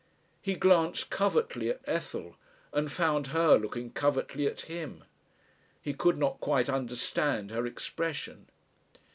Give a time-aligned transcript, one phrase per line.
[0.41, 2.35] He glanced covertly at Ethel,
[2.73, 5.03] and found her looking covertly at him.
[5.79, 8.47] He could not quite understand her expression.